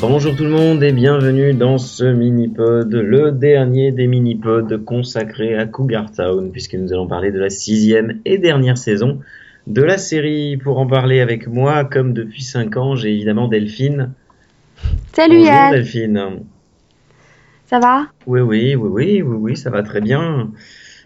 [0.00, 5.66] Bonjour tout le monde et bienvenue dans ce mini-pod, le dernier des mini-pods consacrés à
[5.66, 9.20] Cougar Town, puisque nous allons parler de la sixième et dernière saison
[9.66, 10.56] de la série.
[10.56, 14.14] Pour en parler avec moi, comme depuis 5 ans, j'ai évidemment Delphine.
[15.12, 16.40] Salut Bonjour Yann, Delphine.
[17.66, 18.06] ça va?
[18.26, 20.50] Oui, oui, oui, oui, oui, oui, ça va très bien.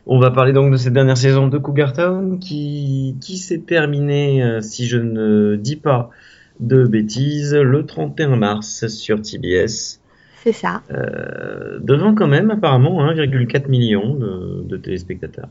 [0.07, 4.45] On va parler donc de cette dernière saison de Cougar Town qui, qui s'est terminée,
[4.45, 6.11] euh, si je ne dis pas
[6.61, 10.01] de bêtises, le 31 mars sur TBS.
[10.43, 10.83] C'est ça.
[10.93, 15.49] Euh, devant quand même apparemment 1,4 million de, de téléspectateurs.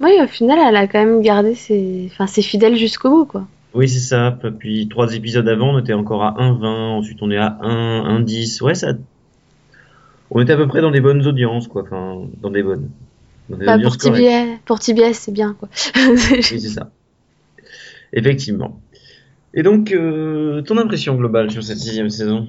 [0.00, 3.46] Oui, au final, elle a quand même gardé ses, enfin, ses fidèles jusqu'au bout, quoi.
[3.74, 4.36] Oui, c'est ça.
[4.58, 6.64] Puis trois épisodes avant, on était encore à 1,20.
[6.66, 8.62] Ensuite, on est à 1, 1,10.
[8.62, 8.94] Ouais, ça.
[10.30, 11.82] On était à peu près dans des bonnes audiences, quoi.
[11.82, 12.88] Enfin, dans des bonnes.
[13.48, 14.12] Dans des Bah, audiences pour.
[14.12, 15.68] TBS, pour TBS, c'est bien, quoi.
[15.96, 16.90] Oui, c'est ça.
[18.12, 18.80] Effectivement.
[19.54, 22.48] Et donc, euh, ton impression globale sur cette sixième saison?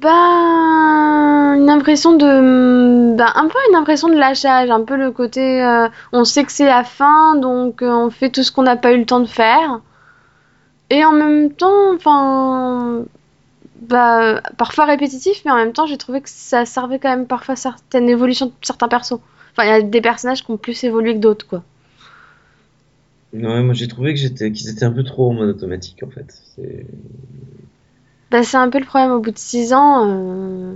[0.00, 5.60] Bah, une impression de, bah, un peu une impression de lâchage, un peu le côté,
[5.64, 8.76] euh, on sait que c'est la fin, donc euh, on fait tout ce qu'on n'a
[8.76, 9.80] pas eu le temps de faire.
[10.90, 13.02] Et en même temps, enfin,
[13.80, 17.56] bah, parfois répétitif, mais en même temps, j'ai trouvé que ça servait quand même parfois
[17.56, 19.18] certaines évolutions de certains persos.
[19.52, 21.64] Enfin, il y a des personnages qui ont plus évolué que d'autres, quoi.
[23.32, 26.08] Ouais, moi j'ai trouvé que j'étais, qu'ils étaient un peu trop en mode automatique en
[26.10, 26.26] fait.
[26.56, 26.86] C'est...
[28.30, 30.06] Bah, c'est un peu le problème au bout de 6 ans.
[30.08, 30.74] euh,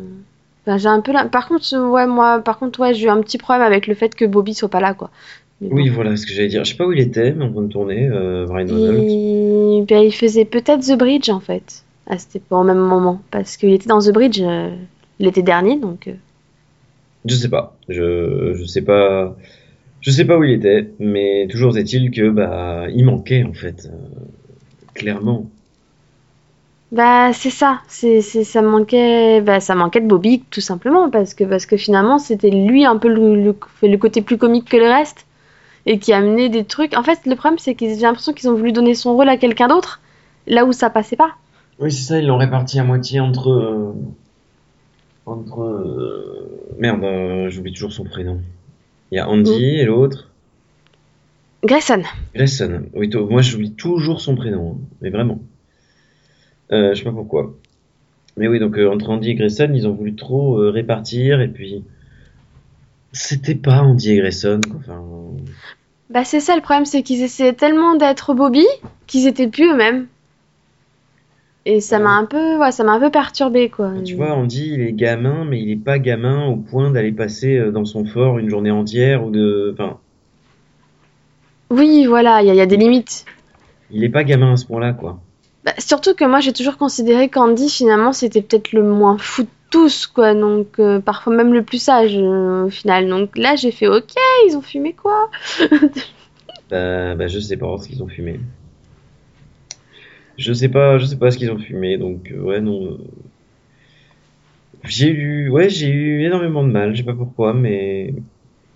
[0.66, 3.20] bah, j'ai un peu la- Par contre, ouais, moi, par contre, ouais, j'ai eu un
[3.20, 5.10] petit problème avec le fait que Bobby soit pas là, quoi.
[5.60, 5.76] Mais bon.
[5.76, 6.64] Oui, voilà ce que j'allais dire.
[6.64, 9.00] Je sais pas où il était, mais en train de tourner, euh, Reynolds.
[9.08, 9.84] Il...
[9.88, 13.20] bah, il faisait peut-être The Bridge, en fait, à c'était au même moment.
[13.30, 14.70] Parce qu'il était dans The Bridge euh,
[15.20, 16.08] l'été dernier, donc...
[17.24, 17.76] Je sais pas.
[17.88, 19.36] Je, je sais pas.
[20.02, 23.86] Je sais pas où il était, mais toujours est-il que bah il manquait en fait,
[23.90, 23.96] euh,
[24.94, 25.46] clairement.
[26.90, 27.80] Bah, c'est ça.
[27.88, 29.40] C'est, c'est, ça manquait...
[29.40, 32.98] Bah, ça manquait de Bobby, tout simplement, parce que, parce que finalement, c'était lui un
[32.98, 35.24] peu le, le, le côté plus comique que le reste,
[35.86, 36.94] et qui amenait des trucs...
[36.94, 39.38] En fait, le problème, c'est que j'ai l'impression qu'ils ont voulu donner son rôle à
[39.38, 40.02] quelqu'un d'autre,
[40.46, 41.30] là où ça passait pas.
[41.78, 42.18] Oui, c'est ça.
[42.18, 43.94] Ils l'ont réparti à moitié entre euh,
[45.24, 47.04] entre euh, merde.
[47.04, 48.38] euh, J'oublie toujours son prénom.
[49.12, 50.30] Il y a Andy et l'autre
[51.62, 52.02] Grayson.
[52.34, 52.84] Grayson.
[52.94, 55.38] Oui, moi j'oublie toujours son prénom, hein, mais vraiment.
[56.72, 57.54] Euh, je sais pas pourquoi.
[58.38, 61.48] Mais oui, donc euh, entre Andy et Grayson, ils ont voulu trop euh, répartir et
[61.48, 61.84] puis
[63.12, 64.62] c'était pas Andy et Grayson.
[64.78, 65.04] Enfin,
[66.08, 68.64] Bah, c'est ça le problème, c'est qu'ils essayaient tellement d'être Bobby
[69.06, 70.06] qu'ils étaient plus eux-mêmes.
[71.64, 73.92] Et ça m'a un peu, ouais, ça m'a un peu perturbé, quoi.
[74.04, 77.56] tu vois, Andy, il est gamin, mais il est pas gamin au point d'aller passer
[77.56, 79.70] euh, dans son fort une journée entière ou de.
[79.72, 79.98] Enfin,
[81.70, 83.24] Oui, voilà, il y, a- il y a des limites.
[83.90, 85.20] il est pas gamin à ce point-là, quoi.
[85.64, 89.48] Bah, surtout que moi, j'ai toujours considéré qu'Andy, finalement, c'était peut-être le moins fou de
[89.70, 90.34] tous, quoi.
[90.34, 93.08] Donc, euh, parfois même le plus sage, euh, au final.
[93.08, 94.10] Donc là, j'ai fait, ok,
[94.48, 95.30] ils ont fumé quoi?
[96.70, 98.40] Bah, bah, je sais pas ce qu'ils ont fumé.
[100.36, 102.84] Je sais pas, je sais pas ce qu'ils ont fumé, donc euh, ouais non.
[102.84, 102.98] euh,
[104.84, 108.14] J'ai eu, ouais, j'ai eu énormément de mal, je sais pas pourquoi, mais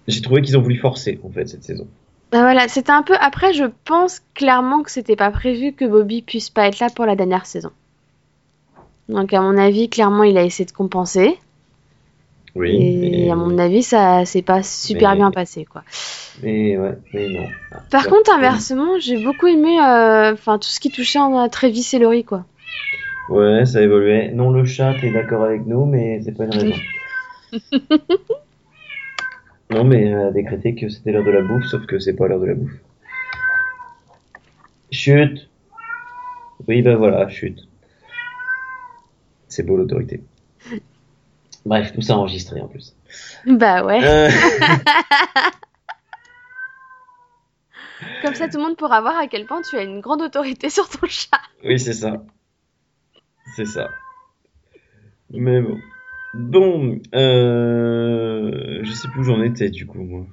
[0.06, 1.88] j'ai trouvé qu'ils ont voulu forcer en fait cette saison.
[2.32, 3.14] Bah voilà, c'était un peu.
[3.20, 7.06] Après, je pense clairement que c'était pas prévu que Bobby puisse pas être là pour
[7.06, 7.70] la dernière saison.
[9.08, 11.38] Donc, à mon avis, clairement, il a essayé de compenser.
[12.56, 13.24] Oui.
[13.26, 15.84] Et à mon avis, ça s'est pas super Mais- bien passé, quoi.
[16.42, 17.48] Mais ouais, mais non.
[17.70, 21.98] Ah, Par contre, inversement, j'ai beaucoup aimé euh, tout ce qui touchait en Travis et
[21.98, 22.46] Laurie, quoi.
[23.28, 24.32] Ouais, ça évoluait.
[24.32, 26.76] Non, le chat, t'es d'accord avec nous, mais c'est pas une raison.
[29.68, 32.28] Non, mais elle a décrété que c'était l'heure de la bouffe, sauf que c'est pas
[32.28, 32.78] l'heure de la bouffe.
[34.92, 35.50] Chut!
[36.68, 37.58] Oui, ben voilà, chut.
[39.48, 40.22] C'est beau l'autorité.
[41.66, 42.94] Bref, tout ça enregistré en plus.
[43.44, 44.00] Bah ouais.
[44.04, 44.30] Euh,
[48.22, 50.70] Comme ça, tout le monde pourra voir à quel point tu as une grande autorité
[50.70, 51.40] sur ton chat.
[51.64, 52.22] oui, c'est ça.
[53.56, 53.88] C'est ça.
[55.30, 55.76] Mais bon.
[56.34, 58.80] Bon, euh...
[58.82, 60.24] je sais plus où j'en étais du coup, moi.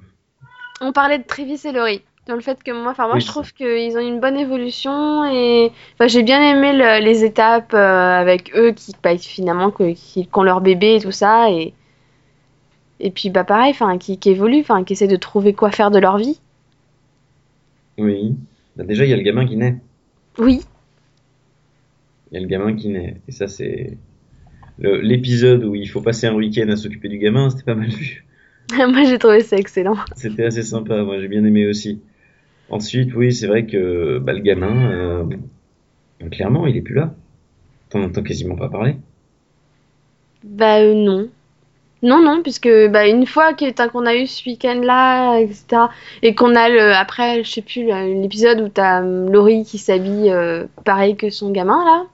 [0.80, 2.04] On parlait de Travis et Laurie.
[2.26, 5.24] Dans le fait que moi, enfin moi, Oui, je trouve qu'ils ont une bonne évolution
[5.26, 7.78] et enfin j'ai bien aimé le- les étapes euh,
[8.20, 11.74] avec eux qui bah, finalement qui, qui ont leur bébé et tout ça et
[13.00, 15.90] et puis bah pareil, enfin qui, qui évoluent, enfin qui essaient de trouver quoi faire
[15.92, 16.40] de leur vie.
[17.98, 18.36] Oui.
[18.76, 19.76] Bah, déjà, il y a le gamin qui naît.
[20.38, 20.64] Oui,
[22.30, 23.20] Il y a le gamin qui naît.
[23.28, 23.96] Et ça, c'est
[24.78, 28.24] l'épisode où il faut passer un week-end à s'occuper du gamin, c'était pas mal vu.
[28.76, 29.96] moi j'ai trouvé ça excellent.
[30.16, 32.00] C'était assez sympa, moi j'ai bien aimé aussi.
[32.74, 35.24] Ensuite, oui, c'est vrai que bah, le gamin, euh,
[36.32, 37.14] clairement, il est plus là.
[37.88, 38.96] T'en entends quasiment pas parler.
[40.42, 41.28] Bah euh, non.
[42.02, 45.82] Non, non, puisque bah, une fois qu'on a eu ce week-end-là, etc.,
[46.22, 49.78] et qu'on a le, après, je sais plus, le- l'épisode où t'as euh, Laurie qui
[49.78, 52.06] s'habille euh, pareil que son gamin, là.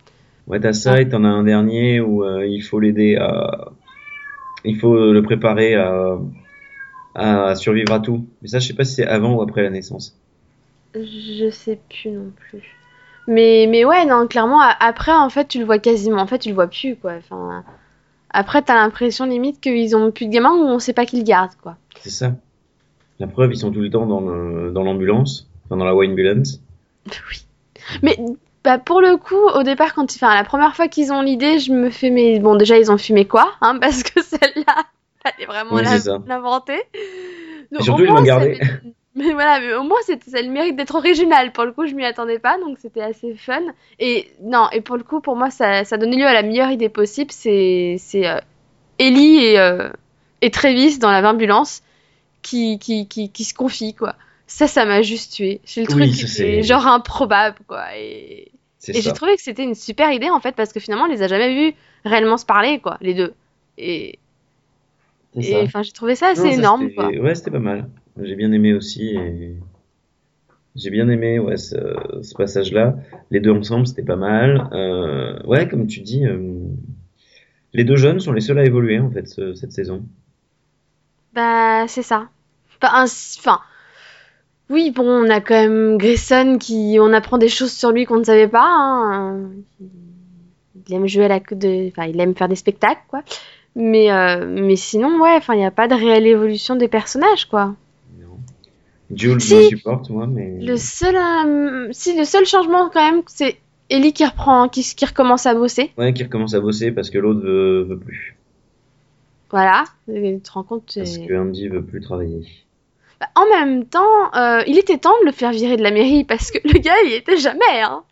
[0.46, 3.72] Ouais, t'as ça et t'en as un dernier où euh, il faut l'aider à.
[4.66, 6.18] Il faut le préparer à...
[7.14, 8.26] à survivre à tout.
[8.42, 10.18] Mais ça, je sais pas si c'est avant ou après la naissance.
[10.94, 12.62] Je sais plus non plus.
[13.26, 16.20] Mais, mais ouais, non, clairement, après, en fait, tu le vois quasiment.
[16.20, 17.12] En fait, tu le vois plus, quoi.
[17.19, 17.64] Enfin,
[18.31, 21.25] après, t'as l'impression limite qu'ils ont plus de gamins ou on sait pas qu'ils le
[21.25, 21.76] gardent, quoi.
[22.00, 22.32] C'est ça.
[23.20, 26.60] La preuve, ils sont tout le temps dans le- dans l'ambulance, enfin dans la ambulance.
[27.31, 27.44] Oui.
[28.02, 28.16] Mais
[28.64, 31.58] bah, pour le coup, au départ, quand ils, enfin, la première fois qu'ils ont l'idée,
[31.58, 34.84] je me fais, mais bon, déjà, ils ont fumé quoi, hein, parce que celle-là,
[35.22, 35.82] fallait vraiment Oui,
[36.26, 36.81] l'inventer.
[37.81, 38.60] Surtout, ils l'ont moins, ça gardé.
[38.60, 41.50] avait- Mais voilà, mais au moins, c'était, ça le mérite d'être original.
[41.52, 43.60] Pour le coup, je m'y attendais pas, donc c'était assez fun.
[43.98, 46.70] Et non, et pour le coup, pour moi, ça, ça donnait lieu à la meilleure
[46.70, 47.32] idée possible.
[47.32, 48.38] C'est, c'est euh,
[49.00, 49.90] Ellie et, euh,
[50.42, 51.82] et Travis dans la ambulance
[52.42, 54.14] qui, qui, qui, qui se confient, quoi.
[54.46, 55.60] Ça, ça m'a juste tué.
[55.64, 57.84] C'est le truc Oui, c'est- genre improbable, quoi.
[57.98, 58.52] Et,
[58.88, 61.28] j'ai trouvé que c'était une super idée, en fait, parce que finalement, on les a
[61.28, 61.74] jamais vus
[62.04, 63.34] réellement se parler, quoi, les deux.
[63.76, 64.18] Et,
[65.36, 67.06] et enfin, j'ai trouvé ça assez Non, ça, énorme, c'était- quoi.
[67.08, 67.88] Ouais, c'était pas mal.
[68.22, 69.08] J'ai bien aimé aussi.
[69.08, 69.56] Et...
[70.76, 71.76] J'ai bien aimé ouais, ce,
[72.37, 72.96] passage-là.
[73.31, 74.69] Les deux ensemble, c'était pas mal.
[74.72, 76.38] Euh, ouais, comme tu dis, euh,
[77.72, 80.05] les deux jeunes sont les seuls à évoluer en fait ce- cette saison.
[81.34, 82.28] Bah, c'est ça.
[82.82, 83.61] Enfin,
[84.70, 88.19] oui, bon, on a quand même Grayson qui, on apprend des choses sur lui qu'on
[88.19, 88.64] ne savait pas.
[88.64, 89.50] hein.
[90.88, 93.22] Il aime jouer à la, de, enfin, il aime faire des spectacles, quoi.
[93.76, 97.46] Mais, euh, mais sinon, ouais, enfin, il n'y a pas de réelle évolution des personnages,
[97.46, 97.75] quoi.
[99.14, 99.62] Jules, Si.
[99.64, 103.56] je supporte moi, mais Le seul, euh, si, le seul changement quand même, c'est
[103.88, 105.90] Ellie qui reprend, qui, qui recommence à bosser.
[105.98, 108.36] ouais, qui recommence à bosser parce que l'autre veut, veut plus,
[109.50, 110.92] Voilà, tu te rends compte.
[110.94, 112.46] parce que Andy veut plus travailler.
[113.20, 116.24] Bah, en même temps, euh, il était temps de le faire virer de la mairie
[116.24, 118.02] parce que le gars, il était jamais, hein.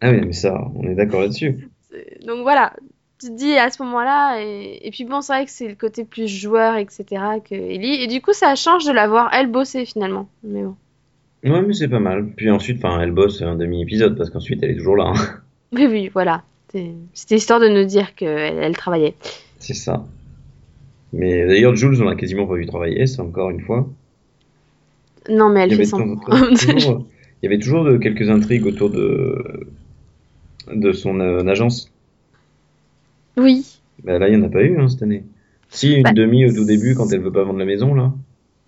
[0.00, 1.68] Ah oui, mais ça, on est d'accord là-dessus.
[2.26, 2.72] Donc voilà,
[3.20, 5.74] tu te dis à ce moment-là, et, et puis bon, c'est vrai que c'est le
[5.74, 7.04] côté plus joueur, etc.
[7.48, 10.28] que Ellie, et du coup, ça change de la voir elle bosser finalement.
[10.44, 10.76] Mais bon.
[11.44, 12.26] Ouais, mais c'est pas mal.
[12.36, 15.12] Puis ensuite, enfin, elle bosse un demi-épisode parce qu'ensuite, elle est toujours là.
[15.14, 15.40] hein.
[15.72, 16.42] Oui, oui, voilà.
[17.14, 19.14] C'était histoire de nous dire qu'elle elle travaillait.
[19.58, 20.06] C'est ça.
[21.12, 23.88] Mais d'ailleurs, Jules, on l'a quasiment pas vu travailler, c'est encore une fois.
[25.28, 26.16] Non, mais elle fait semblant.
[26.16, 27.06] toujours-
[27.42, 29.66] il y avait toujours de, quelques intrigues autour de,
[30.72, 31.90] de son euh, agence.
[33.36, 33.80] Oui.
[34.02, 35.24] Bah, là, il n'y en a pas eu hein, cette année.
[35.68, 38.12] Si, une Bah, demi au tout début quand elle veut pas vendre la maison, là.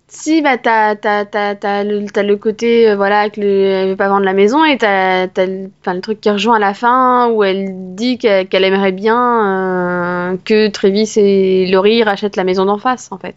[0.07, 3.95] Si, bah, t'as, t'as, t'as, t'as le, le côté, euh, voilà, que le, elle veut
[3.95, 7.29] pas vendre la maison, et t'as, t'as le, le truc qui rejoint à la fin,
[7.31, 12.65] où elle dit qu'elle, qu'elle aimerait bien euh, que Travis et Laurie rachètent la maison
[12.65, 13.35] d'en face, en fait.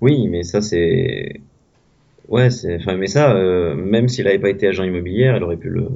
[0.00, 1.40] Oui, mais ça, c'est.
[2.28, 2.76] Ouais, c'est.
[2.76, 5.88] Enfin, mais ça, euh, même s'il avait pas été agent immobilier, elle aurait pu le.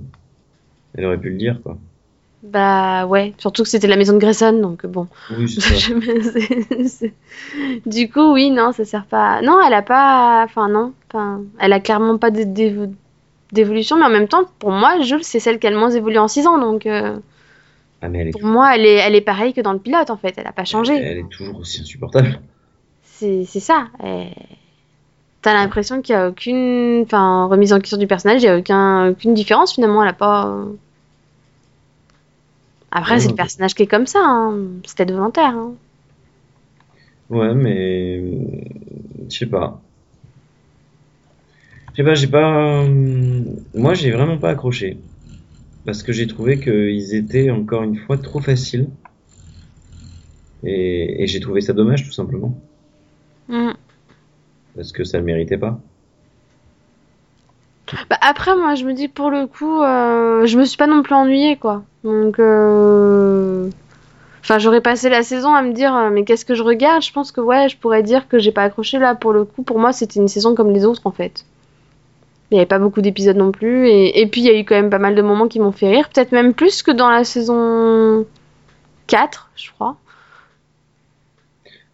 [0.94, 1.78] Elle aurait pu le dire, quoi.
[2.42, 5.06] Bah ouais, surtout que c'était la maison de Grayson, donc bon.
[5.37, 5.61] Oui, c'est
[6.88, 7.06] ça.
[7.87, 9.40] Du coup, oui, non, ça sert pas.
[9.42, 10.42] Non, elle a pas.
[10.44, 10.92] Enfin, non.
[11.61, 12.30] Elle a clairement pas
[13.52, 16.18] d'évolution, mais en même temps, pour moi, Jules, c'est celle qui a le moins évolué
[16.18, 17.16] en 6 ans, donc euh,
[18.00, 20.11] Ah, mais elle est, pour moi, elle est, elle est pareille que dans le pilote,
[20.11, 20.34] en fait.
[20.37, 20.94] Elle a pas changé.
[20.96, 22.40] elle est toujours aussi insupportable.
[23.04, 23.87] C'est c'est ça.
[24.02, 24.32] Elle-
[25.42, 27.02] T'as l'impression qu'il y a aucune.
[27.04, 30.02] Enfin, remise en question du personnage, il y a aucun, aucune différence finalement.
[30.02, 30.56] Elle a pas.
[32.92, 33.38] Après, c'est le ok.
[33.38, 34.20] personnage qui est comme ça.
[34.22, 34.58] Hein.
[34.87, 35.56] C'est peut-être volontaire.
[35.56, 35.75] Hein.
[37.30, 38.22] Ouais, mais.
[39.30, 39.80] Je sais pas.
[41.92, 42.82] Je sais pas, j'ai pas.
[42.84, 43.44] euh,
[43.75, 44.99] Moi, j'ai vraiment pas accroché.
[45.84, 48.88] Parce que j'ai trouvé qu'ils étaient encore une fois trop faciles.
[50.64, 52.56] Et, et j'ai trouvé ça dommage, tout simplement.
[53.49, 53.72] Mm.
[54.75, 55.80] Parce que ça le méritait pas.
[58.08, 61.02] Bah, après, moi, je me dis pour le coup, euh, je me suis pas non
[61.02, 61.82] plus ennuyée, quoi.
[62.04, 63.68] Donc, euh,
[64.40, 67.02] enfin, j'aurais passé la saison à me dire, euh, mais qu'est-ce que je regarde?
[67.02, 69.14] Je pense que ouais, je pourrais dire que j'ai pas accroché là.
[69.14, 71.44] Pour le coup, pour moi, c'était une saison comme les autres, en fait.
[72.50, 74.64] Il y avait pas beaucoup d'épisodes non plus, et, et puis il y a eu
[74.64, 77.08] quand même pas mal de moments qui m'ont fait rire, peut-être même plus que dans
[77.08, 78.26] la saison
[79.06, 79.96] 4, je crois.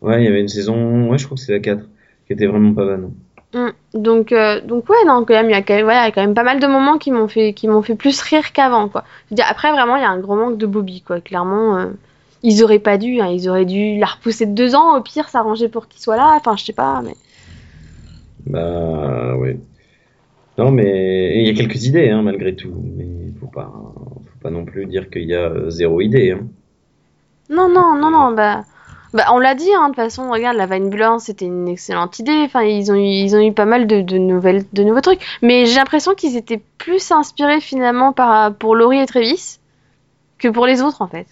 [0.01, 1.85] Ouais, il y avait une saison, ouais, je crois que c'est la 4,
[2.27, 3.13] qui était vraiment pas bonne.
[3.55, 3.69] Mm.
[3.95, 6.09] Donc, euh, donc ouais, non, quand même, il y a quand même, voilà, il y
[6.09, 8.53] a quand même pas mal de moments qui m'ont fait, qui m'ont fait plus rire
[8.53, 9.05] qu'avant, quoi.
[9.27, 11.21] Je veux dire, après, vraiment, il y a un gros manque de Bobby, quoi.
[11.21, 11.87] Clairement, euh,
[12.43, 15.29] ils auraient pas dû, hein, ils auraient dû la repousser de deux ans, au pire,
[15.29, 16.35] s'arranger pour qu'il soit là.
[16.37, 17.15] Enfin, je sais pas, mais.
[18.47, 19.59] Bah, ouais.
[20.59, 22.75] Non, mais il y a quelques idées, hein, malgré tout.
[22.97, 23.07] Mais
[23.41, 26.33] faut pas, faut faut pas non plus dire qu'il y a euh, zéro idée.
[26.33, 26.47] Hein.
[27.49, 28.65] Non, non, non, non, bah.
[29.15, 32.19] Bah, on l'a dit, hein, de toute façon, regarde, la Vine Blanche, c'était une excellente
[32.19, 32.43] idée.
[32.45, 35.21] Enfin, ils ont eu, ils ont eu pas mal de, de nouvelles, de nouveaux trucs.
[35.43, 39.59] Mais j'ai l'impression qu'ils étaient plus inspirés finalement par, pour Laurie et Travis
[40.39, 41.27] que pour les autres, en fait.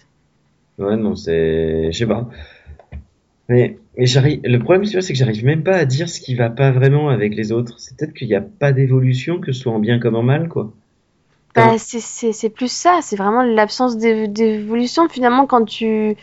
[0.77, 1.91] Ouais, non, c'est.
[1.91, 2.29] Je sais pas.
[3.49, 4.39] Mais, mais j'arrive.
[4.43, 6.71] Le problème, tu vois, c'est que j'arrive même pas à dire ce qui va pas
[6.71, 7.79] vraiment avec les autres.
[7.79, 10.47] C'est peut-être qu'il n'y a pas d'évolution, que ce soit en bien comme en mal,
[10.49, 10.73] quoi.
[11.55, 16.15] Bah, c'est, plus ça, c'est vraiment l'absence d'é- d'évolution finalement quand tu.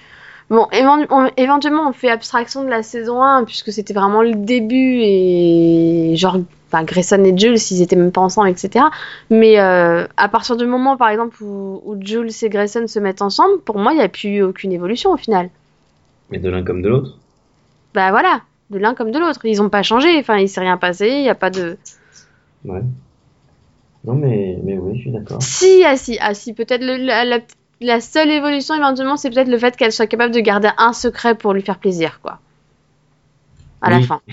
[0.51, 4.33] Bon, éventu- on- éventuellement on fait abstraction de la saison 1 puisque c'était vraiment le
[4.35, 6.37] début et genre,
[6.69, 8.85] enfin Grayson et Jules ils étaient même pas ensemble etc.
[9.31, 13.23] Mais euh, à partir du moment par exemple où, où Jules et Grayson se mettent
[13.23, 15.49] ensemble, pour moi il n'y a plus aucune évolution au final.
[16.31, 17.17] Mais de l'un comme de l'autre.
[17.95, 20.77] Bah voilà, de l'un comme de l'autre, ils ont pas changé, enfin il s'est rien
[20.77, 21.77] passé, il n'y a pas de.
[22.67, 22.83] Ouais.
[24.05, 25.41] Non, mais, mais oui, je suis d'accord.
[25.41, 27.39] Si, ah si, ah si, peut-être la, la-
[27.81, 31.35] la seule évolution éventuellement, c'est peut-être le fait qu'elle soit capable de garder un secret
[31.35, 32.41] pour lui faire plaisir, quoi.
[33.81, 34.21] À la fin.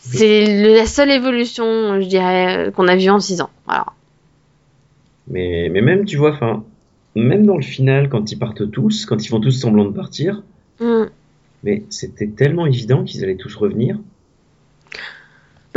[0.00, 3.50] C'est la seule évolution, je dirais, qu'on a vue en 6 ans.
[5.26, 6.64] Mais, mais même, tu vois, enfin,
[7.16, 10.42] même dans le final, quand ils partent tous, quand ils font tous semblant de partir,
[10.80, 11.06] Hmm.
[11.64, 13.98] mais c'était tellement évident qu'ils allaient tous revenir.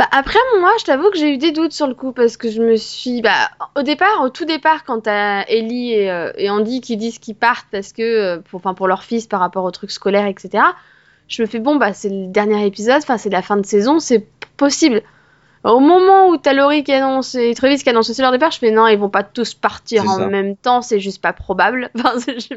[0.02, 2.50] Bah après, moi, je t'avoue que j'ai eu des doutes sur le coup parce que
[2.50, 3.22] je me suis.
[3.22, 7.18] Bah, au départ, au tout départ, quand t'as Ellie et, euh, et Andy qui disent
[7.20, 8.02] qu'ils partent parce que.
[8.02, 10.64] euh, Pour, enfin, pour leur fils par rapport aux trucs scolaires, etc.,
[11.28, 14.00] je me fais bon, bah, c'est le dernier épisode, enfin, c'est la fin de saison,
[14.00, 15.02] c'est possible.
[15.64, 18.58] Au moment où t'as Laurie qui annonce et Travis qui annonce aussi leur départ, je
[18.58, 20.26] fais non, ils vont pas tous partir en ça.
[20.26, 21.90] même temps, c'est juste pas probable.
[21.98, 22.54] Enfin, c'est- je...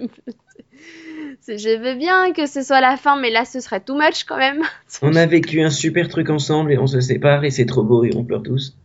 [1.47, 4.37] je veux bien que ce soit la fin, mais là, ce serait too much quand
[4.37, 4.63] même.
[5.01, 8.03] On a vécu un super truc ensemble et on se sépare et c'est trop beau
[8.03, 8.75] et on pleure tous.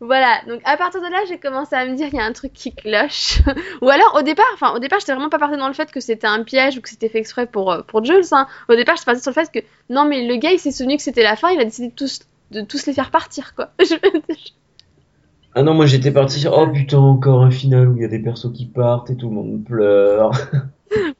[0.00, 2.32] Voilà, donc à partir de là, j'ai commencé à me dire il y a un
[2.32, 3.40] truc qui cloche.
[3.82, 5.98] ou alors au départ, enfin au départ, j'étais vraiment pas partie dans le fait que
[5.98, 8.22] c'était un piège ou que c'était fait exprès pour euh, pour Jules.
[8.30, 8.46] Hein.
[8.68, 10.96] Au départ, j'étais partie sur le fait que non mais le gars il s'est souvenu
[10.96, 12.20] que c'était la fin, il a décidé de tous
[12.52, 13.70] de tous les faire partir quoi.
[15.54, 18.08] Ah non, moi j'étais parti sur, oh putain, encore un final où il y a
[18.08, 20.30] des persos qui partent et tout le monde pleure.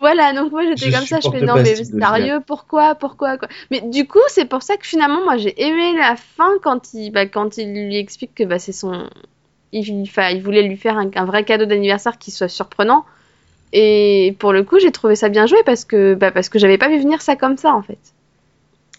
[0.08, 3.48] Voilà, donc moi j'étais comme ça, je fais non mais sérieux, pourquoi, pourquoi quoi?
[3.70, 7.10] Mais du coup, c'est pour ça que finalement moi j'ai aimé la fin quand il
[7.10, 9.08] bah, quand il lui explique que bah c'est son
[9.72, 13.04] il, il, il voulait lui faire un, un vrai cadeau d'anniversaire qui soit surprenant.
[13.74, 16.78] Et pour le coup, j'ai trouvé ça bien joué parce que bah, parce que j'avais
[16.78, 17.98] pas vu venir ça comme ça en fait.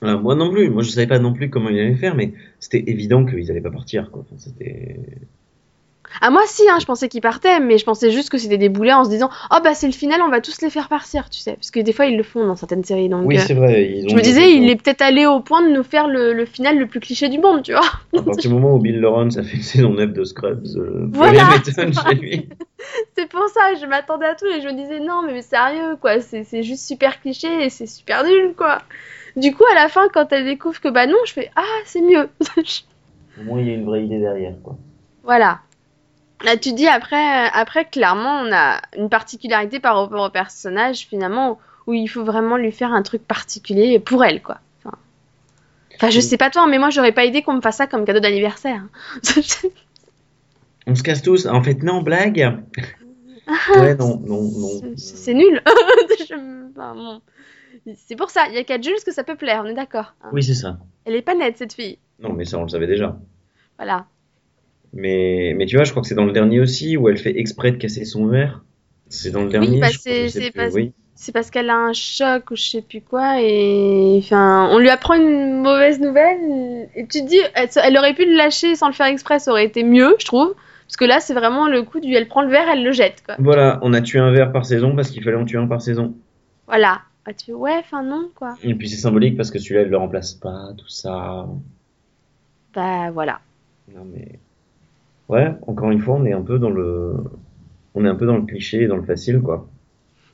[0.02, 2.34] Ah, moi non plus, moi je savais pas non plus comment ils allaient faire, mais
[2.60, 4.22] c'était évident qu'ils allaient pas partir, quoi.
[4.22, 5.00] Enfin, c'était...
[6.22, 8.70] Ah moi si, hein, je pensais qu'ils partaient, mais je pensais juste que c'était des
[8.70, 11.30] boulets en se disant oh bah c'est le final, on va tous les faire partir,
[11.30, 13.10] tu sais, parce que des fois ils le font dans certaines séries.
[13.10, 13.90] Donc Oui, euh, c'est vrai.
[13.90, 16.34] Ils ont je me disais il est peut-être allé au point de nous faire le,
[16.34, 17.82] le final le plus cliché du monde, tu vois.
[18.18, 21.08] À partir du moment où Bill Lawrence a fait une saison 9 de Scrubs, euh,
[21.12, 21.50] Voilà.
[23.16, 25.96] C'est pour ça, je m'attendais à tout et je me disais non mais, mais sérieux
[26.00, 28.80] quoi, c'est c'est juste super cliché et c'est super nul quoi.
[29.36, 32.02] Du coup à la fin quand elle découvre que bah non, je fais ah c'est
[32.02, 32.30] mieux.
[33.40, 34.76] Au moins, il y a une vraie idée derrière, quoi.
[35.24, 35.60] voilà.
[36.44, 41.60] Là tu dis après, après clairement on a une particularité par rapport au personnage finalement
[41.88, 44.60] où il faut vraiment lui faire un truc particulier pour elle quoi.
[44.84, 44.98] Enfin,
[45.96, 46.24] enfin je Oui.
[46.24, 48.84] sais pas toi mais moi j'aurais pas idée qu'on me fasse ça comme cadeau d'anniversaire.
[50.88, 51.46] On se casse tous.
[51.46, 52.64] En fait, non, blague.
[53.76, 54.94] Ouais, non, non, non.
[54.96, 55.62] C'est- nul.
[56.28, 57.22] Je- enfin, bon.
[57.96, 60.14] C'est pour ça, il y a qu'à Jules que ça peut plaire, on est d'accord.
[60.24, 60.30] hein.
[60.34, 60.78] Oui, c'est ça.
[61.06, 62.00] Elle est pas nette cette fille.
[62.20, 63.18] Non, mais ça, on le savait déjà.
[63.78, 64.06] Voilà.
[64.94, 67.38] Mais, mais tu vois, je crois que c'est dans le dernier aussi où elle fait
[67.40, 68.64] exprès de casser son verre.
[69.08, 69.80] C'est dans le dernier.
[69.80, 70.30] bah, c'est-
[70.74, 70.92] Oui.
[71.34, 75.16] Parce qu'elle a un choc ou je sais plus quoi et enfin on lui apprend
[75.16, 78.94] une mauvaise nouvelle et tu te dis elle, elle aurait pu le lâcher sans le
[78.94, 80.56] faire exprès ça aurait été mieux je trouve
[80.88, 83.22] parce que là c'est vraiment le coup du elle prend le verre elle le jette
[83.26, 85.68] quoi Voilà, on a tué un verre par saison parce qu'il fallait en tuer un
[85.68, 86.16] par saison.
[86.68, 89.90] voilà ah, tu ouais enfin non quoi Et puis c'est symbolique parce que celui-là, elle
[89.90, 91.48] le remplace pas, tout ça.
[92.74, 93.42] bah voilà
[93.94, 94.40] Non, mais.
[95.30, 97.14] Ouais, encore une fois, on est un peu dans le.
[97.96, 99.68] On est un peu dans le cliché et dans le facile, quoi.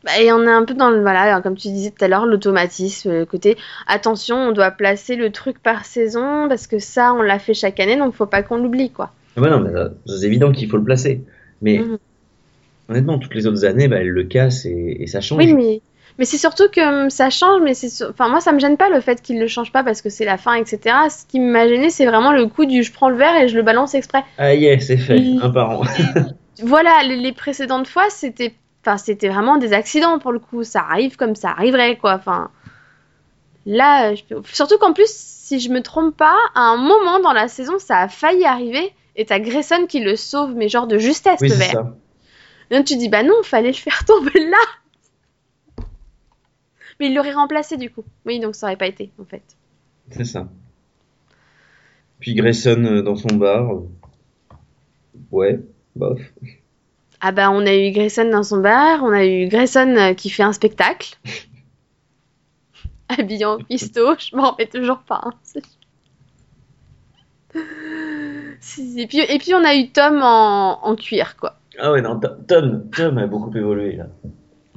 [0.03, 2.27] Bah, et on est un peu dans le voilà comme tu disais tout à l'heure
[2.27, 7.23] l'automatisme le côté attention on doit placer le truc par saison parce que ça on
[7.23, 9.89] l'a fait chaque année donc faut pas qu'on l'oublie quoi Ah bah non, mais euh,
[10.05, 11.23] c'est évident qu'il faut le placer.
[11.61, 11.97] Mais Mhm.
[12.89, 15.39] honnêtement, toutes les autres années, bah, elle le casse et, et ça change.
[15.39, 15.81] Oui, mais,
[16.17, 18.77] mais c'est surtout que hum, ça change, mais c'est sur- enfin, moi ça me gêne
[18.77, 20.95] pas le fait qu'il le change pas parce que c'est la fin, etc.
[21.09, 23.55] Ce qui m'a gêné, c'est vraiment le coup du je prends le verre et je
[23.55, 24.23] le balance exprès.
[24.37, 25.83] Ah, yeah, c'est fait, un par an.
[26.63, 30.63] Voilà, les, les précédentes fois, c'était enfin, c'était vraiment des accidents pour le coup.
[30.63, 32.13] Ça arrive comme ça arriverait, quoi.
[32.13, 32.49] Enfin,
[33.65, 34.21] là, je
[34.53, 37.99] surtout qu'en plus, si je me trompe pas, à un moment dans la saison, ça
[37.99, 41.55] a failli arriver et t'as Grayson qui le sauve, mais genre de justesse, Oui, le
[41.55, 41.71] c'est verre.
[41.71, 41.95] ça.
[42.71, 44.57] Et là, tu dis, bah non, fallait le faire tomber là.
[46.99, 48.03] Mais il l'aurait remplacé du coup.
[48.25, 49.43] Oui, donc ça aurait pas été, en fait.
[50.11, 50.47] C'est ça.
[52.19, 53.71] Puis Grayson euh, dans son bar.
[55.31, 55.59] Ouais,
[55.95, 56.19] bof.
[57.21, 60.29] Ah bah on a eu Grayson dans son bar, on a eu Grayson euh, qui
[60.29, 61.17] fait un spectacle.
[63.09, 65.21] Habillé en cuistot, je m'en remets toujours pas.
[65.23, 65.31] hein.
[68.97, 71.57] Et puis, et puis on a eu Tom en, en cuir, quoi.
[71.79, 74.07] Ah ouais, non, To- Tom, Tom a beaucoup évolué là.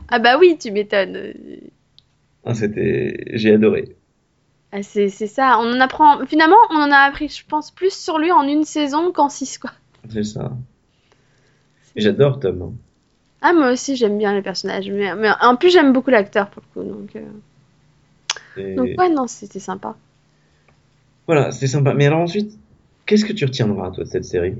[0.08, 1.32] Ah bah oui, tu m'étonnes.
[2.48, 3.24] Ah, c'était.
[3.34, 3.96] J'ai adoré.
[4.72, 6.24] ah, c'est c'est ça, on en apprend...
[6.26, 9.58] Finalement, on en a appris, je pense, plus sur lui en une saison qu'en six,
[9.58, 9.72] quoi.
[10.10, 10.56] C'est ça.
[11.96, 12.62] J'adore Tom.
[12.62, 12.72] hein.
[13.40, 14.90] Ah moi aussi, j'aime bien les personnages.
[14.90, 16.88] Mais, mais en plus, j'aime beaucoup l'acteur, pour le coup.
[16.88, 17.20] Donc, euh,
[18.56, 19.96] Et- donc ouais, non, c'était sympa.
[21.26, 21.94] Voilà, c'était sympa.
[21.94, 22.58] Mais alors ensuite,
[23.06, 24.56] qu'est-ce que tu retiendras toi de cette série?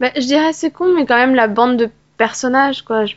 [0.00, 3.04] Bah, je dirais c'est con, mais quand même la bande de personnages, quoi.
[3.06, 3.14] Je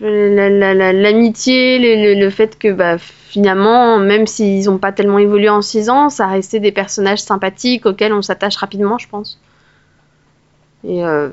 [0.91, 5.61] l'amitié, le, le- le fait que bah, finalement, même s'ils n'ont pas tellement évolué en
[5.61, 9.39] 6 ans, ça restait des personnages sympathiques auxquels on s'attache rapidement, je pense.
[10.85, 11.29] Et euh,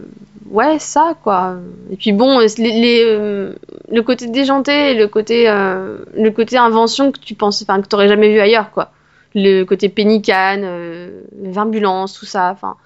[0.51, 1.57] ouais, ça, quoi.
[1.91, 3.55] Et puis bon, les, les, euh,
[3.91, 8.09] le côté déjanté le côté, euh, le côté invention que tu penses, enfin, que t'aurais
[8.09, 8.91] jamais vu ailleurs, quoi.
[9.35, 12.77] Le côté pénicane, euh, vimbulance, tout ça, enfin.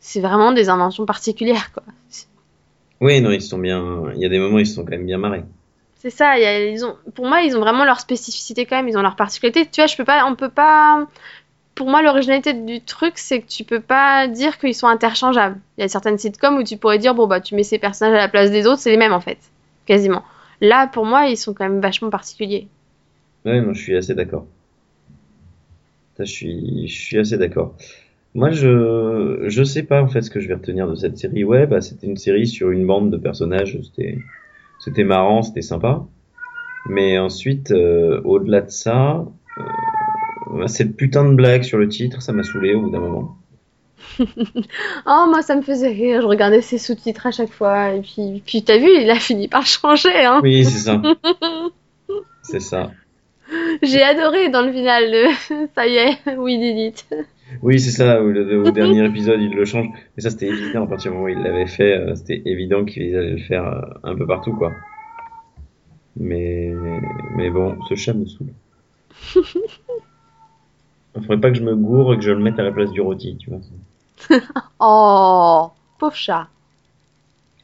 [0.00, 1.82] C'est vraiment des inventions particulières, quoi.
[3.04, 4.04] Oui, non, ils sont bien.
[4.14, 5.44] Il y a des moments, ils se sont quand même bien marrés.
[5.96, 8.76] C'est ça, il y a- ils ont, pour moi, ils ont vraiment leur spécificité quand
[8.76, 9.68] même, ils ont leur particularité.
[9.70, 11.06] Tu vois, je peux pas, on peut pas.
[11.74, 15.60] Pour moi, l'originalité du truc, c'est que tu peux pas dire qu'ils sont interchangeables.
[15.76, 18.14] Il y a certaines sitcoms où tu pourrais dire, bon, bah, tu mets ces personnages
[18.14, 19.38] à la place des autres, c'est les mêmes en fait,
[19.84, 20.22] quasiment.
[20.62, 22.68] Là, pour moi, ils sont quand même vachement particuliers.
[23.44, 24.46] Ouais, non, je suis assez d'accord.
[26.18, 27.74] Je suis, je suis assez d'accord.
[28.34, 31.44] Moi, je, je sais pas en fait ce que je vais retenir de cette série.
[31.44, 33.78] Ouais, bah, c'était une série sur une bande de personnages.
[33.82, 34.18] C'était,
[34.80, 36.04] c'était marrant, c'était sympa.
[36.86, 39.24] Mais ensuite, euh, au-delà de ça,
[39.58, 39.62] euh,
[40.58, 43.36] bah, cette putain de blague sur le titre, ça m'a saoulé au bout d'un moment.
[45.06, 48.42] Oh, moi, ça me faisait rire, je regardais ses sous-titres à chaque fois, et puis,
[48.44, 50.40] puis t'as vu, il a fini par changer, hein.
[50.42, 51.00] Oui, c'est ça.
[52.42, 52.90] C'est ça.
[53.82, 55.66] J'ai adoré dans le final, le...
[55.74, 57.06] ça y est, we did it.
[57.62, 58.22] Oui, c'est ça.
[58.22, 59.88] Au, au dernier épisode, il le change.
[60.16, 61.96] Mais ça, c'était évident à partir du moment où il l'avait fait.
[61.98, 64.72] euh, C'était évident qu'ils allaient le faire euh, un peu partout, quoi.
[66.16, 66.72] Mais,
[67.36, 68.52] mais bon, ce chat me saoule.
[71.16, 72.90] Il faudrait pas que je me gourre et que je le mette à la place
[72.90, 73.60] du rôti, tu vois.
[74.80, 76.48] Oh, pauvre chat.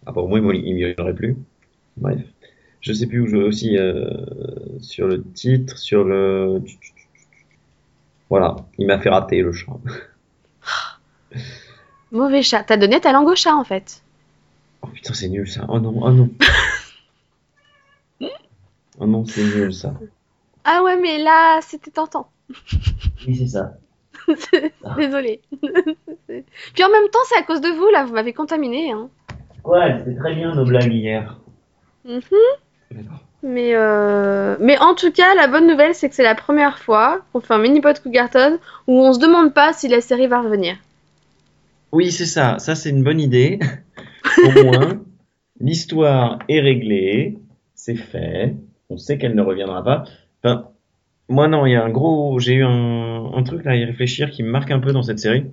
[0.07, 1.37] Ah, pour moi, il m'y aurait plu.
[1.96, 2.20] Bref.
[2.81, 4.09] Je sais plus où je vais aussi, euh,
[4.81, 6.62] sur le titre, sur le...
[8.30, 8.56] Voilà.
[8.78, 9.72] Il m'a fait rater, le chat.
[12.12, 12.64] Mauvais chat.
[12.64, 14.02] T'as donné ta langue au chat en fait.
[14.82, 15.66] Oh putain, c'est nul, ça.
[15.68, 16.30] Oh non, oh non.
[19.02, 19.94] Oh non, c'est nul, ça.
[20.64, 22.30] Ah ouais, mais là, c'était tentant.
[23.26, 23.74] Oui, c'est ça.
[24.96, 25.40] Désolée.
[26.28, 28.92] Puis en même temps, c'est à cause de vous, là, vous m'avez contaminé.
[28.92, 29.10] Hein.
[29.64, 31.38] Ouais, c'était très bien nos blagues hier.
[32.04, 32.22] Mhm.
[33.42, 34.57] Mais, euh...
[34.61, 37.55] mais en tout cas, la bonne nouvelle, c'est que c'est la première fois qu'on fait
[37.55, 40.76] un mini-pod Cougarton où on se demande pas si la série va revenir.
[41.92, 42.59] Oui, c'est ça.
[42.59, 43.59] Ça, c'est une bonne idée.
[44.44, 45.03] Au moins,
[45.59, 47.38] l'histoire est réglée.
[47.74, 48.57] C'est fait.
[48.90, 50.05] On sait qu'elle ne reviendra pas.
[50.42, 50.68] Enfin,
[51.29, 52.38] moi, non, il y a un gros.
[52.38, 55.18] J'ai eu un, truc là à y réfléchir qui me marque un peu dans cette
[55.18, 55.46] série.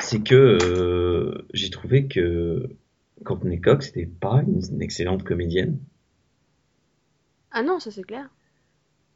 [0.00, 2.70] C'est que euh, j'ai trouvé que
[3.24, 5.78] Courtney Cox n'était pas une excellente comédienne.
[7.52, 8.28] Ah non, ça c'est clair.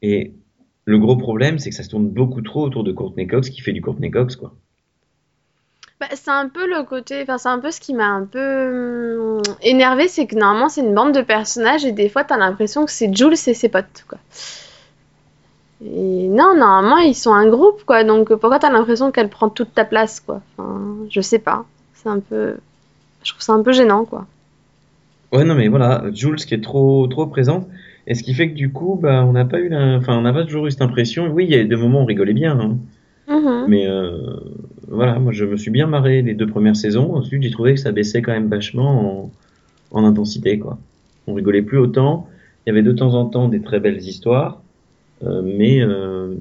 [0.01, 0.33] Et
[0.85, 3.61] le gros problème, c'est que ça se tourne beaucoup trop autour de Courtney Cox qui
[3.61, 4.53] fait du Courtney Cox, quoi.
[5.99, 9.37] Bah, c'est un peu le côté, enfin c'est un peu ce qui m'a un peu
[9.37, 12.85] hum, énervé, c'est que normalement c'est une bande de personnages et des fois t'as l'impression
[12.85, 14.17] que c'est Jules et ses potes quoi.
[15.85, 19.73] Et non, normalement ils sont un groupe quoi, donc pourquoi t'as l'impression qu'elle prend toute
[19.73, 20.41] ta place quoi?
[20.57, 22.57] Enfin, je sais pas, c'est un peu,
[23.23, 24.25] je trouve ça un peu gênant quoi.
[25.31, 27.67] Ouais, non, mais voilà, Jules qui est trop, trop présente.
[28.05, 29.95] Et ce qui fait que du coup, bah, on n'a pas eu la...
[29.97, 31.27] enfin, on n'a pas toujours eu cette impression.
[31.31, 32.77] Oui, il y a des moments où on rigolait bien, hein.
[33.27, 33.65] Mhm.
[33.69, 34.17] Mais euh,
[34.89, 37.15] voilà, moi je me suis bien marré les deux premières saisons.
[37.15, 39.31] Ensuite, j'ai trouvé que ça baissait quand même vachement
[39.91, 40.77] en, en intensité, quoi.
[41.27, 42.27] On rigolait plus autant.
[42.65, 44.61] Il y avait de temps en temps des très belles histoires,
[45.23, 46.35] euh, mais euh,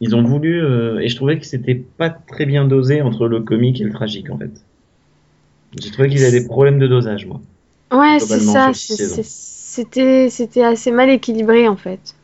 [0.00, 3.40] ils ont voulu, euh, et je trouvais que c'était pas très bien dosé entre le
[3.40, 4.50] comique et le tragique, en fait.
[5.78, 7.40] J'ai trouvé qu'ils avaient des problèmes de dosage, moi.
[7.92, 12.14] Ouais, c'est ça, c'est- c'était c'était assez mal équilibré en fait.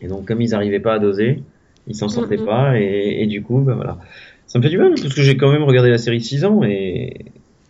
[0.00, 1.42] Et donc, comme ils n'arrivaient pas à doser,
[1.86, 3.98] ils s'en sortaient pas, et, et du coup, bah voilà.
[4.46, 6.62] Ça me fait du mal, parce que j'ai quand même regardé la série 6 ans,
[6.62, 7.26] et,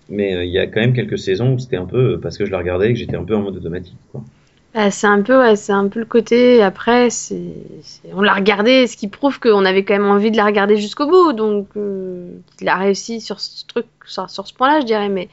[0.08, 2.38] mais euh, il y a quand même quelques saisons où c'était un peu euh, parce
[2.38, 3.96] que je la regardais et que j'étais un peu en mode automatique.
[4.12, 4.22] Quoi.
[4.74, 6.62] Bah, c'est un peu, ouais, c'est un peu le côté.
[6.62, 7.54] Après, c'est-
[8.14, 11.06] on l'a regardé, ce qui prouve qu'on avait quand même envie de la regarder jusqu'au
[11.08, 11.32] bout.
[11.32, 12.28] Donc, euh,
[12.60, 15.08] il a réussi sur ce truc, sur, sur ce point-là, je dirais.
[15.08, 15.28] Mais,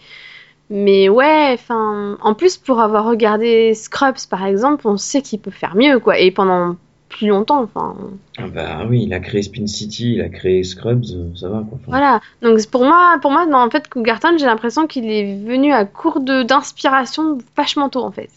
[0.70, 5.52] mais ouais, enfin, en plus pour avoir regardé Scrubs par exemple, on sait qu'il peut
[5.52, 6.18] faire mieux, quoi.
[6.20, 6.76] Et pendant
[7.10, 7.96] plus longtemps, enfin,
[8.38, 11.60] Ah bah oui, il a créé Spin City, il a créé Scrubs, euh, ça va
[11.60, 11.74] quoi.
[11.78, 12.20] Enfin, voilà.
[12.42, 15.86] Donc pour moi, pour moi, dans, en fait, Cougarton, j'ai l'impression qu'il est venu à
[15.86, 18.30] court de d'inspiration vachement tôt, en fait.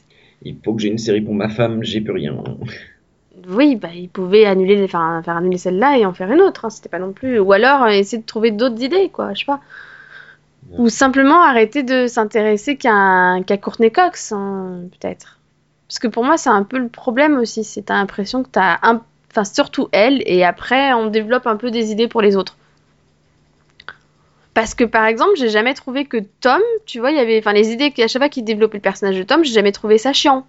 [0.43, 2.37] Il faut que j'ai une série pour ma femme, j'ai plus rien.
[3.49, 6.64] Oui, bah, il pouvait annuler, enfin, faire annuler celle-là et en faire une autre.
[6.64, 7.38] hein, C'était pas non plus.
[7.41, 9.33] Ou alors euh, essayer de trouver d'autres idées, quoi.
[9.35, 9.61] Je sais pas.
[10.76, 15.38] Ou simplement arrêter de s'intéresser qu'à Courtney Cox, hein, peut-être.
[15.88, 17.64] Parce que pour moi, c'est un peu le problème aussi.
[17.64, 19.00] C'est t'as l'impression que t'as un,
[19.31, 22.57] enfin surtout elle, et après on développe un peu des idées pour les autres.
[24.52, 27.52] Parce que par exemple, j'ai jamais trouvé que Tom, tu vois, il y avait, enfin
[27.52, 30.12] les idées qu'à chaque fois qu'il développait le personnage de Tom, j'ai jamais trouvé ça
[30.12, 30.44] chiant.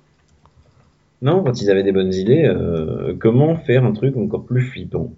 [1.21, 5.12] Non, quand ils avaient des bonnes idées, euh, comment faire un truc encore plus flippant?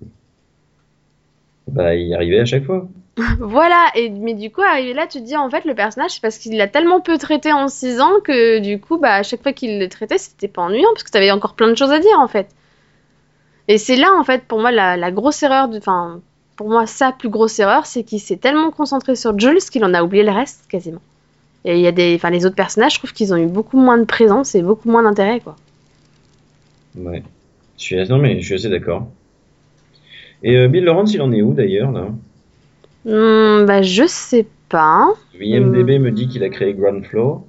[1.67, 2.89] Bah, il y arrivait à chaque fois.
[3.39, 6.38] Voilà, mais du coup, arrivé là, tu te dis en fait, le personnage, c'est parce
[6.38, 9.54] qu'il l'a tellement peu traité en 6 ans que du coup, bah, à chaque fois
[9.54, 12.19] qu'il le traitait, c'était pas ennuyant parce que t'avais encore plein de choses à dire
[12.19, 12.47] en fait.
[13.67, 16.19] Et c'est là, en fait, pour moi, la, grosse erreur, enfin,
[16.56, 19.93] pour moi, sa plus grosse erreur, c'est qu'il s'est tellement concentré sur Jules qu'il en
[19.93, 21.02] a oublié le reste quasiment.
[21.63, 23.80] Et il y a des, enfin, les autres personnages, je trouve qu'ils ont eu beaucoup
[23.80, 25.56] moins de présence et beaucoup moins d'intérêt, quoi.
[26.95, 27.24] Ouais.
[27.78, 29.08] Je suis, non, je assez d'accord.
[30.43, 32.08] Et euh, Bill Lawrence, il en est où d'ailleurs là?
[33.05, 35.13] Hmm, bah, je sais pas.
[35.39, 36.03] IMDB Hmm.
[36.03, 37.45] me dit qu'il a créé Ground Floor.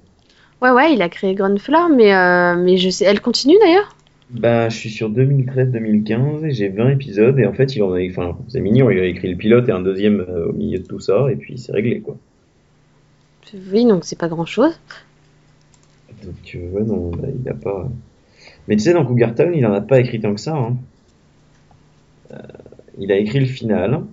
[0.63, 3.95] Ouais, ouais, il a créé Groundfloor, mais, euh, mais je sais, elle continue d'ailleurs?
[4.31, 8.37] Bah, je suis sur 2013-2015 et j'ai 20 épisodes et en fait, il en enfin,
[8.49, 10.99] c'est mignon, il a écrit le pilote et un deuxième euh, au milieu de tout
[11.01, 12.19] ça et puis c'est réglé quoi.
[13.55, 14.79] Oui, donc c'est pas grand chose.
[16.23, 17.91] Donc, euh, ouais, non, bah, il a pas.
[18.69, 20.57] Mais tu sais, dans Cougar Town, il en a pas écrit tant que ça.
[20.57, 20.79] hein.
[22.99, 24.07] Il a écrit le final.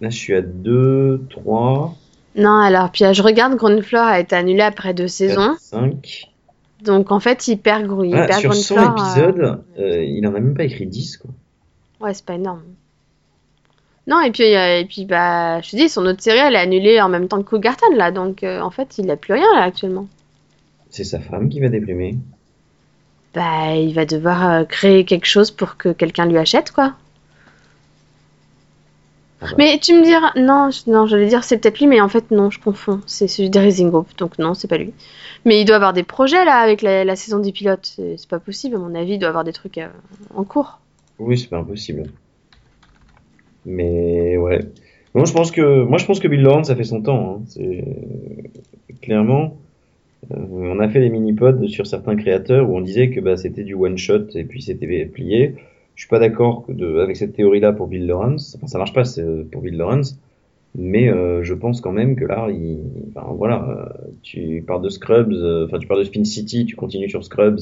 [0.00, 1.94] Là, je suis à 2, 3,
[2.36, 5.50] Non, alors, puis je regarde, Groundfloor a été annulé après deux saisons.
[5.54, 6.30] 4, 5.
[6.82, 10.04] Donc en fait, il perd, Gro- il Ah, perd sur 100 Groundfloor, euh, épisodes, euh,
[10.04, 11.30] il en a même pas écrit 10 quoi.
[12.00, 12.62] Ouais, c'est pas énorme.
[14.06, 16.58] Non, et puis, euh, et puis bah, je te dis, son autre série, elle est
[16.58, 18.10] annulée en même temps que Cougarton, là.
[18.10, 20.08] Donc euh, en fait, il a plus rien, là, actuellement.
[20.90, 22.18] C'est sa femme qui va déprimer.
[23.34, 26.94] Bah, il va devoir euh, créer quelque chose pour que quelqu'un lui achète, quoi.
[29.58, 32.30] Mais tu me diras, non, je- non, j'allais dire c'est peut-être lui, mais en fait
[32.30, 33.00] non, je confonds.
[33.06, 34.92] C'est celui de Rising Hope, donc non, c'est pas lui.
[35.44, 37.86] Mais il doit avoir des projets là avec la, la saison des pilotes.
[37.96, 39.88] C'est c'est pas possible, à mon avis, il doit avoir des trucs euh,
[40.34, 40.80] en cours.
[41.18, 42.04] Oui, c'est pas impossible.
[43.64, 44.60] Mais ouais.
[45.14, 47.36] Moi, je pense que, moi, je pense que Bill Lawrence, ça fait son temps.
[47.40, 47.42] hein.
[47.48, 47.84] C'est
[49.00, 49.56] clairement.
[50.32, 53.64] euh, on a fait des mini-pods sur certains créateurs où on disait que bah, c'était
[53.64, 55.56] du one-shot et puis c'était plié.
[55.94, 56.64] Je suis pas d'accord
[57.00, 58.54] avec cette théorie-là pour Bill Lawrence.
[58.56, 60.18] Enfin, ça marche pas c'est- pour Bill Lawrence.
[60.76, 62.80] Mais euh, je pense quand même que là, il,
[63.14, 66.74] enfin, voilà, euh, tu pars de Scrubs, euh, enfin tu pars de Spin City, tu
[66.74, 67.60] continues sur Scrubs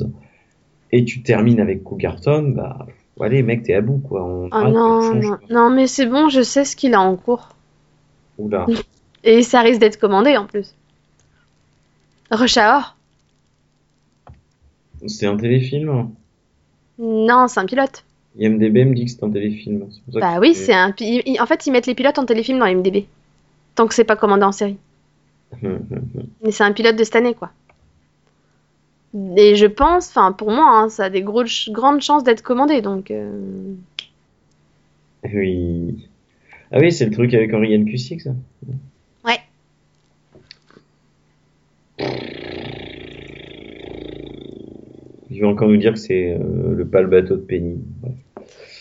[0.93, 2.87] et tu termines avec Cougarton, bah
[3.21, 4.25] allez mec, t'es à bout quoi.
[4.25, 7.51] On Ah non, non, non, mais c'est bon, je sais ce qu'il a en cours.
[8.39, 8.65] Oula.
[9.25, 10.75] Et ça risque d'être commandé en plus.
[12.31, 12.97] Rush Hour
[15.07, 16.11] C'est un téléfilm.
[16.99, 18.05] Non, c'est un pilote.
[18.39, 19.87] IMDB me dit que c'est un téléfilm.
[19.91, 20.89] C'est pour ça Bah oui, c'est- un.
[21.41, 23.05] En fait, ils mettent les pilotes en téléfilm dans IMDb.
[23.75, 24.77] Tant que c'est pas commandé en série.
[25.63, 27.51] Mais c'est un pilote de cette année, quoi.
[29.37, 32.81] Et je pense, enfin pour moi, hein, ça a des gros, grandes chances d'être commandé,
[32.81, 33.11] donc.
[33.11, 33.75] euh,
[35.25, 36.09] Oui.
[36.71, 38.31] Ah oui, c'est le truc avec Henri Cusick, ça.
[39.27, 39.39] Ouais.
[45.31, 47.79] Il va encore nous dire que c'est euh, le pas le bateau de Penny.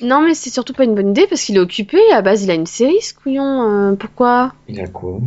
[0.01, 1.97] Non, mais c'est surtout pas une bonne idée parce qu'il est occupé.
[2.11, 3.91] À base, il a une série, ce couillon.
[3.91, 4.53] euh, pourquoi?
[4.67, 5.19] Il a quoi?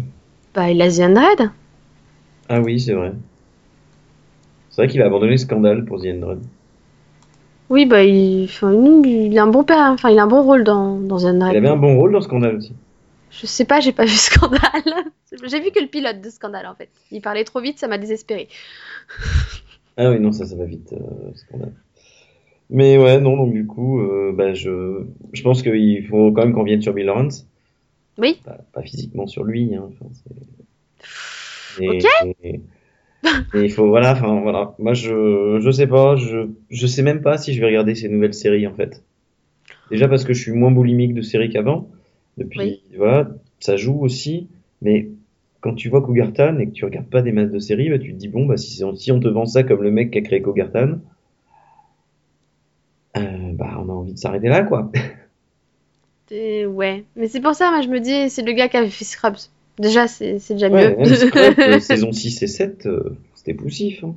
[0.55, 1.51] Bah, il a The Undead.
[2.49, 3.13] Ah oui, c'est vrai.
[4.71, 6.37] C'est vrai qu'il a abandonné Scandale pour The Android.
[7.71, 10.43] Oui, bah, il, enfin, il il a un bon père, enfin, il a un bon
[10.43, 11.57] rôle dans, dans The Il Undead.
[11.57, 12.73] avait un bon rôle dans Scandale aussi.
[13.31, 14.61] Je sais pas, j'ai pas vu Scandale.
[15.45, 16.91] J'ai vu que le pilote de Scandale, en fait.
[17.11, 18.49] Il parlait trop vite, ça m'a désespéré.
[19.97, 21.73] Ah oui, non, ça, ça va vite, euh, Scandale.
[22.75, 26.53] Mais ouais, non, donc du coup, euh, bah, je, je pense qu'il faut quand même
[26.53, 27.49] qu'on vienne sur Bill Lawrence.
[28.19, 28.41] Oui.
[28.45, 29.89] Pas, pas physiquement sur lui, hein.
[31.81, 32.05] Ok.
[32.43, 32.61] mais
[33.55, 34.75] il faut, voilà, enfin, voilà.
[34.79, 38.09] Moi, je, je sais pas, je, je sais même pas si je vais regarder ces
[38.09, 39.03] nouvelles séries, en fait.
[39.91, 41.89] Déjà parce que je suis moins boulimique de séries qu'avant.
[42.39, 42.83] Depuis, Oui.
[42.97, 44.49] voilà, ça joue aussi.
[44.83, 45.09] Mais
[45.61, 48.13] quand tu vois Cougartown et que tu regardes pas des masses de séries, bah, tu
[48.13, 50.23] te dis bon bah si, si on te vend ça comme le mec qui a
[50.23, 51.01] créé Cougartown,
[53.17, 54.91] euh, bah on a envie de s'arrêter là quoi.
[56.31, 58.89] Et ouais, mais c'est pour ça, moi je me dis, c'est le gars qui avait
[58.89, 59.37] fait Scrubs.
[59.79, 61.15] Déjà, c'est déjà Ouais, mieux.
[61.15, 64.03] Scrubs, euh, saison 6 et 7, euh, c'était poussif.
[64.05, 64.15] hein.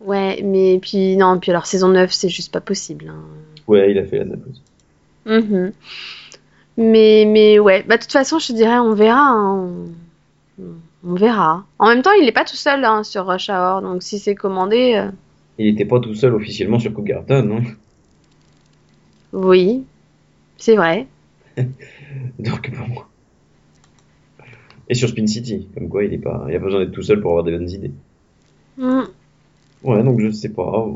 [0.00, 3.06] Ouais, mais puis non, puis alors saison 9, c'est juste pas possible.
[3.08, 3.22] hein.
[3.68, 4.60] Ouais, il a fait la napeuse.
[5.26, 5.72] Mhm.
[6.76, 9.20] Mais, mais ouais, bah de toute façon, je te dirais, on verra.
[9.30, 9.70] hein.
[10.60, 10.64] On,
[11.06, 11.64] on verra.
[11.78, 14.94] En même temps, il est pas tout seul sur Rush Hour, donc si c'est commandé,
[14.96, 15.10] euh,
[15.58, 17.62] Il était pas tout seul officiellement sur Cougartown, hein.
[19.34, 19.84] Oui,
[20.56, 21.06] c'est vrai.
[22.38, 23.02] Donc bon.
[24.88, 27.02] Et sur Spin City, comme quoi il est pas, il a pas besoin d'être tout
[27.02, 27.92] seul pour avoir des bonnes idées.
[28.76, 29.02] Mm.
[29.82, 30.86] Ouais, donc je sais pas,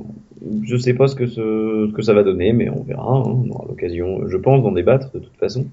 [0.63, 3.03] je sais pas ce que ce, ce que ça va donner, mais on verra.
[3.03, 3.23] hein.
[3.27, 5.67] On aura l'occasion, je pense, d'en débattre de toute façon.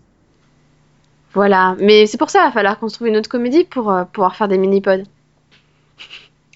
[1.34, 3.92] Voilà, mais c'est pour ça, il va falloir qu'on se trouve une autre comédie pour
[3.92, 5.04] euh, pouvoir faire des mini-pods.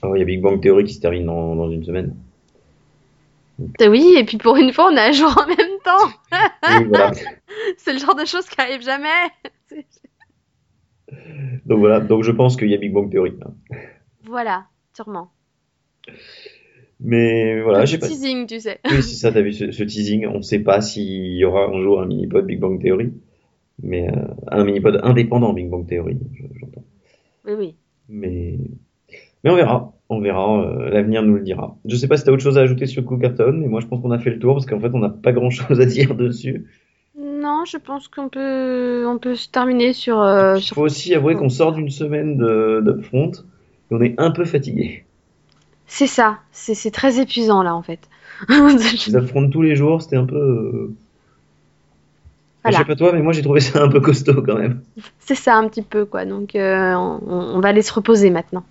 [0.03, 2.15] Oh, il y a Big Bang Theory qui se termine dans, dans une semaine.
[3.81, 6.39] Euh, Oui, et puis pour une fois, on a à jour en même temps.
[6.79, 7.11] Oui, voilà.
[7.77, 9.07] C'est le genre de choses qui arrive jamais.
[11.65, 13.33] Donc voilà, donc je pense qu'il y a Big Bang Theory.
[13.43, 13.53] hein.
[14.25, 15.31] Voilà, sûrement.
[16.99, 18.07] Mais voilà, j'ai pas.
[18.07, 18.79] teasing, tu sais.
[18.85, 20.27] Oui, c'est ça, t'as vu ce, ce teasing.
[20.27, 23.13] On sait pas s'il y aura un jour un mini-pod Big Bang Theory,
[23.81, 26.83] mais euh, un mini-pod indépendant Big Bang Theory, je- j'entends.
[27.45, 27.75] Oui, oui.
[28.09, 28.57] Mais,
[29.43, 31.75] mais on verra, on verra, euh, l'avenir nous le dira.
[31.85, 34.01] Je sais pas si t'as autre chose à ajouter sur Cougartown, mais moi je pense
[34.01, 36.15] qu'on a fait le tour parce qu'en fait on n'a pas grand chose à dire
[36.15, 36.65] dessus.
[37.17, 41.13] Non, je pense qu'on peut, on peut se terminer sur, euh, Il sur- faut aussi
[41.15, 43.31] avouer qu'on sort d'une semaine de, d'upfront
[43.91, 45.03] et on est un peu fatigué.
[45.87, 46.37] C'est ça.
[46.51, 47.99] C'est très épuisant là en fait.
[48.49, 50.35] Les upfronts tous les jours, c'était un peu.
[50.37, 52.77] euh, Je Voilà.
[52.79, 54.81] sais pas toi, mais moi j'ai trouvé ça un peu costaud quand même.
[55.19, 56.25] C'est ça un petit peu quoi.
[56.25, 58.63] Donc euh, on, on va aller se reposer maintenant.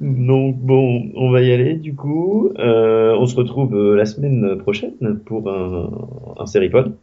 [0.00, 2.50] Donc bon, on va y aller du coup.
[2.58, 4.92] Euh, on se retrouve euh, la semaine prochaine
[5.24, 5.90] pour un,
[6.38, 6.96] un Seripod.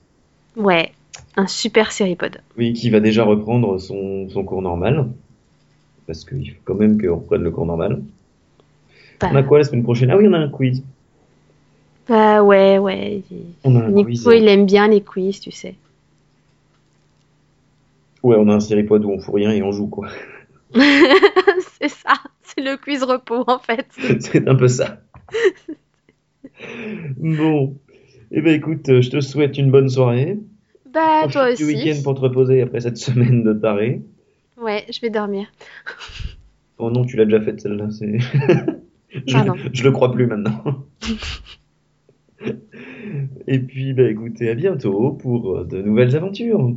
[0.58, 0.92] Ouais,
[1.38, 2.42] un super séripod.
[2.58, 5.08] Oui, qui va déjà reprendre son, son cours normal.
[6.06, 8.02] Parce qu'il faut quand même qu'on reprenne le cours normal.
[9.22, 10.12] Bah, On a quoi la semaine prochaine?
[10.12, 10.84] Ah oui, on a un quiz.
[12.10, 13.22] bah, ouais, ouais.
[13.64, 14.28] On a un Nico, quiz.
[14.36, 15.76] il aime bien les quiz, tu sais.
[18.24, 20.10] Ouais, on a un Seripod où on fout rien et on joue quoi.
[21.80, 22.14] c'est ça.
[22.56, 23.88] C'est le quiz repos en fait.
[24.20, 25.02] C'est un peu ça.
[27.18, 27.78] Bon.
[28.32, 30.40] Eh ben écoute, euh, je te souhaite une bonne soirée.
[30.94, 32.04] Bah toi du week-end aussi.
[32.04, 34.02] pour te reposer après cette semaine de taré.
[34.58, 35.48] Ouais, je vais dormir.
[36.78, 37.88] Oh non, tu l'as déjà faite celle-là.
[39.14, 40.64] Je le crois plus maintenant.
[43.48, 46.74] Et puis, bah écoutez, à bientôt pour euh, de nouvelles aventures.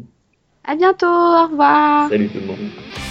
[0.65, 1.07] À bientôt.
[1.07, 2.09] Au revoir.
[2.09, 3.04] Salut tout le monde.